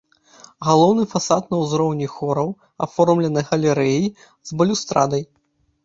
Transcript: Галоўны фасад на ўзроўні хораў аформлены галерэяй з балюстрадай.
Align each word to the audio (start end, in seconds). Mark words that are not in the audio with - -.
Галоўны 0.67 1.03
фасад 1.11 1.43
на 1.51 1.59
ўзроўні 1.65 2.07
хораў 2.15 2.49
аформлены 2.89 3.39
галерэяй 3.53 4.13
з 4.27 4.49
балюстрадай. 4.61 5.23